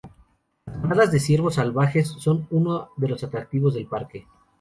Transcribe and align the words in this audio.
Las 0.65 0.81
manadas 0.81 1.11
de 1.11 1.19
ciervos 1.19 1.53
salvajes 1.53 2.07
son 2.07 2.47
uno 2.49 2.89
de 2.97 3.07
los 3.07 3.23
atractivos 3.23 3.75
del 3.75 3.85
parque. 3.85 4.25